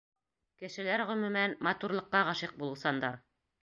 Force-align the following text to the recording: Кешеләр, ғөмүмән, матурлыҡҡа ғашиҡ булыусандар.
Кешеләр, 0.61 1.03
ғөмүмән, 1.11 1.55
матурлыҡҡа 1.69 2.27
ғашиҡ 2.33 2.61
булыусандар. 2.61 3.27